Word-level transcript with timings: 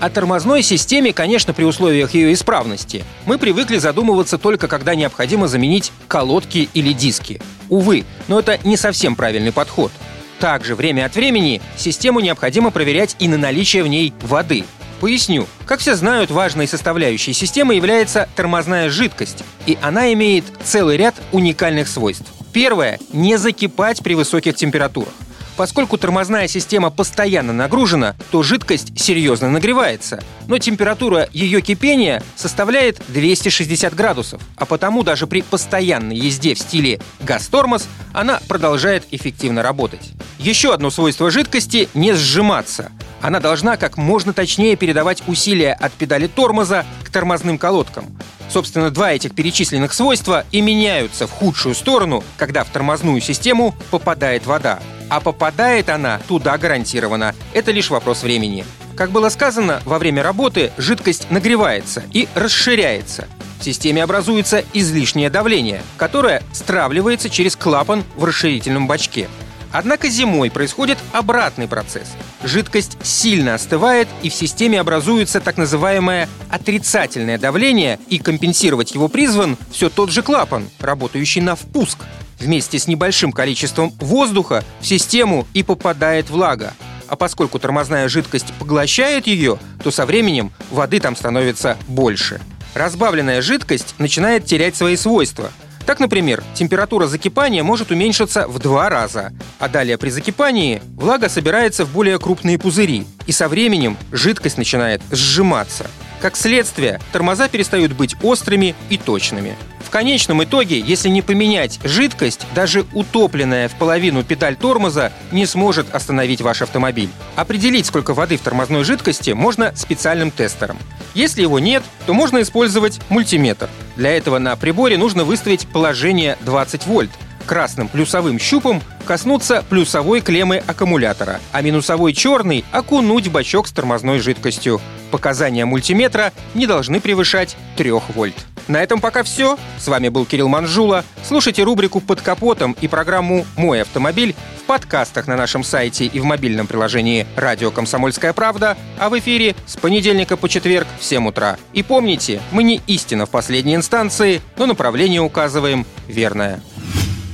О 0.00 0.10
тормозной 0.10 0.62
системе, 0.62 1.12
конечно, 1.12 1.54
при 1.54 1.64
условиях 1.64 2.14
ее 2.14 2.32
исправности, 2.32 3.04
мы 3.26 3.38
привыкли 3.38 3.78
задумываться 3.78 4.38
только 4.38 4.68
когда 4.68 4.94
необходимо 4.94 5.48
заменить 5.48 5.92
колодки 6.08 6.68
или 6.74 6.92
диски. 6.92 7.40
Увы, 7.68 8.04
но 8.28 8.40
это 8.40 8.58
не 8.64 8.76
совсем 8.76 9.16
правильный 9.16 9.52
подход. 9.52 9.92
Также 10.40 10.74
время 10.74 11.06
от 11.06 11.14
времени 11.14 11.62
систему 11.76 12.20
необходимо 12.20 12.70
проверять 12.70 13.16
и 13.18 13.28
на 13.28 13.38
наличие 13.38 13.82
в 13.82 13.88
ней 13.88 14.12
воды. 14.20 14.64
Поясню. 15.00 15.46
Как 15.66 15.80
все 15.80 15.96
знают, 15.96 16.30
важной 16.30 16.66
составляющей 16.66 17.32
системы 17.32 17.74
является 17.74 18.28
тормозная 18.36 18.90
жидкость, 18.90 19.44
и 19.66 19.78
она 19.80 20.12
имеет 20.12 20.44
целый 20.62 20.96
ряд 20.96 21.14
уникальных 21.32 21.88
свойств. 21.88 22.26
Первое– 22.52 22.98
не 23.12 23.36
закипать 23.36 24.02
при 24.02 24.14
высоких 24.14 24.54
температурах. 24.54 25.12
Поскольку 25.56 25.96
тормозная 25.98 26.48
система 26.48 26.90
постоянно 26.90 27.52
нагружена, 27.52 28.16
то 28.30 28.42
жидкость 28.42 28.98
серьезно 28.98 29.50
нагревается. 29.50 30.22
Но 30.48 30.58
температура 30.58 31.28
ее 31.32 31.60
кипения 31.60 32.22
составляет 32.34 33.00
260 33.08 33.94
градусов, 33.94 34.42
а 34.56 34.66
потому 34.66 35.04
даже 35.04 35.26
при 35.26 35.42
постоянной 35.42 36.16
езде 36.16 36.54
в 36.54 36.58
стиле 36.58 37.00
газ-тормоз 37.20 37.86
она 38.12 38.40
продолжает 38.48 39.04
эффективно 39.12 39.62
работать. 39.62 40.10
Еще 40.38 40.74
одно 40.74 40.90
свойство 40.90 41.30
жидкости– 41.30 41.88
не 41.94 42.14
сжиматься. 42.14 42.90
Она 43.20 43.40
должна 43.40 43.76
как 43.76 43.96
можно 43.96 44.32
точнее 44.32 44.76
передавать 44.76 45.22
усилия 45.26 45.72
от 45.72 45.92
педали 45.92 46.26
тормоза 46.26 46.84
к 47.04 47.10
тормозным 47.10 47.58
колодкам. 47.58 48.18
Собственно, 48.50 48.90
два 48.90 49.12
этих 49.12 49.34
перечисленных 49.34 49.94
свойства 49.94 50.44
и 50.52 50.60
меняются 50.60 51.26
в 51.26 51.30
худшую 51.30 51.74
сторону, 51.74 52.22
когда 52.36 52.64
в 52.64 52.68
тормозную 52.68 53.20
систему 53.20 53.74
попадает 53.90 54.46
вода. 54.46 54.80
А 55.14 55.20
попадает 55.20 55.90
она 55.90 56.18
туда 56.26 56.58
гарантированно. 56.58 57.36
Это 57.52 57.70
лишь 57.70 57.88
вопрос 57.88 58.24
времени. 58.24 58.64
Как 58.96 59.12
было 59.12 59.28
сказано, 59.28 59.80
во 59.84 60.00
время 60.00 60.24
работы 60.24 60.72
жидкость 60.76 61.30
нагревается 61.30 62.02
и 62.12 62.26
расширяется. 62.34 63.28
В 63.60 63.64
системе 63.64 64.02
образуется 64.02 64.64
излишнее 64.72 65.30
давление, 65.30 65.82
которое 65.98 66.42
стравливается 66.52 67.30
через 67.30 67.54
клапан 67.54 68.02
в 68.16 68.24
расширительном 68.24 68.88
бачке. 68.88 69.28
Однако 69.70 70.08
зимой 70.08 70.50
происходит 70.50 70.98
обратный 71.12 71.68
процесс. 71.68 72.08
Жидкость 72.42 72.98
сильно 73.04 73.54
остывает, 73.54 74.08
и 74.22 74.30
в 74.30 74.34
системе 74.34 74.80
образуется 74.80 75.40
так 75.40 75.58
называемое 75.58 76.28
отрицательное 76.50 77.38
давление, 77.38 78.00
и 78.08 78.18
компенсировать 78.18 78.94
его 78.94 79.06
призван 79.06 79.58
все 79.70 79.90
тот 79.90 80.10
же 80.10 80.22
клапан, 80.22 80.68
работающий 80.80 81.40
на 81.40 81.54
впуск. 81.54 81.98
Вместе 82.38 82.78
с 82.78 82.86
небольшим 82.86 83.32
количеством 83.32 83.92
воздуха 83.98 84.64
в 84.80 84.86
систему 84.86 85.46
и 85.54 85.62
попадает 85.62 86.30
влага. 86.30 86.74
А 87.08 87.16
поскольку 87.16 87.58
тормозная 87.58 88.08
жидкость 88.08 88.52
поглощает 88.58 89.26
ее, 89.26 89.58
то 89.82 89.90
со 89.90 90.06
временем 90.06 90.52
воды 90.70 91.00
там 91.00 91.16
становится 91.16 91.76
больше. 91.86 92.40
Разбавленная 92.74 93.40
жидкость 93.40 93.94
начинает 93.98 94.46
терять 94.46 94.74
свои 94.74 94.96
свойства. 94.96 95.50
Так, 95.86 96.00
например, 96.00 96.42
температура 96.54 97.06
закипания 97.06 97.62
может 97.62 97.90
уменьшиться 97.90 98.48
в 98.48 98.58
два 98.58 98.88
раза, 98.88 99.32
а 99.58 99.68
далее 99.68 99.98
при 99.98 100.08
закипании 100.08 100.82
влага 100.96 101.28
собирается 101.28 101.84
в 101.84 101.92
более 101.92 102.18
крупные 102.18 102.58
пузыри, 102.58 103.06
и 103.26 103.32
со 103.32 103.48
временем 103.48 103.98
жидкость 104.10 104.56
начинает 104.56 105.02
сжиматься. 105.10 105.86
Как 106.24 106.38
следствие, 106.38 107.00
тормоза 107.12 107.48
перестают 107.48 107.92
быть 107.92 108.16
острыми 108.22 108.74
и 108.88 108.96
точными. 108.96 109.56
В 109.80 109.90
конечном 109.90 110.42
итоге, 110.42 110.80
если 110.80 111.10
не 111.10 111.20
поменять 111.20 111.78
жидкость, 111.84 112.46
даже 112.54 112.86
утопленная 112.94 113.68
в 113.68 113.74
половину 113.74 114.24
педаль 114.24 114.56
тормоза 114.56 115.12
не 115.32 115.44
сможет 115.44 115.94
остановить 115.94 116.40
ваш 116.40 116.62
автомобиль. 116.62 117.10
Определить, 117.36 117.84
сколько 117.84 118.14
воды 118.14 118.38
в 118.38 118.40
тормозной 118.40 118.84
жидкости, 118.84 119.32
можно 119.32 119.76
специальным 119.76 120.30
тестером. 120.30 120.78
Если 121.12 121.42
его 121.42 121.58
нет, 121.58 121.82
то 122.06 122.14
можно 122.14 122.40
использовать 122.40 123.00
мультиметр. 123.10 123.68
Для 123.94 124.16
этого 124.16 124.38
на 124.38 124.56
приборе 124.56 124.96
нужно 124.96 125.24
выставить 125.24 125.68
положение 125.68 126.38
20 126.40 126.86
вольт. 126.86 127.10
Красным 127.44 127.88
плюсовым 127.88 128.38
щупом 128.38 128.82
коснуться 129.04 129.62
плюсовой 129.68 130.22
клеммы 130.22 130.62
аккумулятора, 130.66 131.40
а 131.52 131.60
минусовой 131.60 132.14
черный 132.14 132.64
окунуть 132.72 133.26
в 133.26 133.32
бачок 133.32 133.68
с 133.68 133.72
тормозной 133.72 134.20
жидкостью. 134.20 134.80
Показания 135.14 135.64
мультиметра 135.64 136.32
не 136.54 136.66
должны 136.66 137.00
превышать 137.00 137.56
3 137.76 137.92
вольт. 138.16 138.34
На 138.66 138.82
этом 138.82 139.00
пока 139.00 139.22
все. 139.22 139.56
С 139.78 139.86
вами 139.86 140.08
был 140.08 140.26
Кирилл 140.26 140.48
Манжула. 140.48 141.04
Слушайте 141.22 141.62
рубрику 141.62 142.00
«Под 142.00 142.20
капотом» 142.20 142.76
и 142.80 142.88
программу 142.88 143.46
«Мой 143.56 143.82
автомобиль» 143.82 144.34
в 144.58 144.64
подкастах 144.64 145.28
на 145.28 145.36
нашем 145.36 145.62
сайте 145.62 146.06
и 146.06 146.18
в 146.18 146.24
мобильном 146.24 146.66
приложении 146.66 147.28
«Радио 147.36 147.70
Комсомольская 147.70 148.32
правда», 148.32 148.76
а 148.98 149.08
в 149.08 149.16
эфире 149.20 149.54
с 149.66 149.76
понедельника 149.76 150.36
по 150.36 150.48
четверг 150.48 150.88
в 150.98 151.04
7 151.04 151.28
утра. 151.28 151.58
И 151.72 151.84
помните, 151.84 152.40
мы 152.50 152.64
не 152.64 152.80
истина 152.88 153.26
в 153.26 153.30
последней 153.30 153.76
инстанции, 153.76 154.42
но 154.56 154.66
направление 154.66 155.20
указываем 155.20 155.86
верное. 156.08 156.60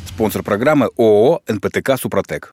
Спонсор 0.06 0.42
программы 0.42 0.90
ООО 0.98 1.40
«НПТК 1.48 1.96
Супротек». 1.96 2.52